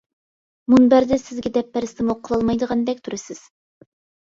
[0.73, 3.47] مۇنبەردە سىزگە دەپ بەرسىمۇ قىلالمايدىغاندەك تۇرىسىز.